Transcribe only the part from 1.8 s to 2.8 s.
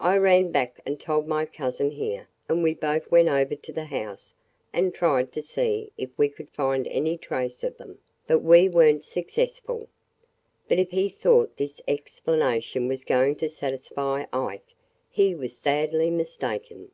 here and we